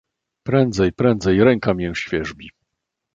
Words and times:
"Prędzej, 0.47 0.93
prędzej, 0.93 1.43
ręka 1.43 1.73
mię 1.73 1.91
świerzbi." 1.95 2.49